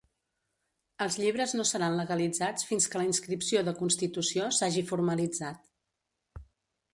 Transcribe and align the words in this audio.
Els 1.05 1.17
llibres 1.23 1.51
no 1.59 1.65
seran 1.71 1.97
legalitzats 1.99 2.67
fins 2.69 2.87
que 2.93 3.01
la 3.03 3.05
inscripció 3.09 3.63
de 3.69 3.75
constitució 3.83 4.49
s'hagi 4.61 4.85
formalitzat. 4.93 5.63